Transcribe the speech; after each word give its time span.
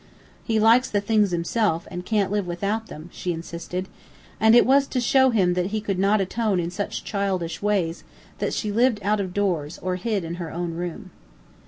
"He 0.43 0.59
likes 0.59 0.89
the 0.89 0.99
things 0.99 1.29
himself 1.29 1.87
and 1.91 2.03
can't 2.03 2.31
live 2.31 2.47
without 2.47 2.87
them," 2.87 3.11
she 3.13 3.31
insisted. 3.33 3.87
And 4.39 4.55
it 4.55 4.65
was 4.65 4.87
to 4.87 4.99
show 4.99 5.29
him 5.29 5.53
that 5.53 5.67
he 5.67 5.79
could 5.79 5.99
not 5.99 6.19
atone 6.19 6.59
in 6.59 6.71
such 6.71 7.03
childish 7.03 7.61
ways 7.61 8.03
that 8.39 8.51
she 8.51 8.71
lived 8.71 8.97
out 9.03 9.19
of 9.19 9.31
doors 9.31 9.77
or 9.77 9.97
hid 9.97 10.23
in 10.23 10.35
her 10.41 10.49
own 10.51 10.73
room. 10.73 11.11